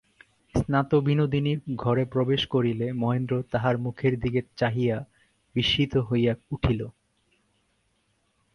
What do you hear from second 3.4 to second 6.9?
তাহার মুখের দিকে চাহিয়া বিস্মিত হইয়া উঠিল।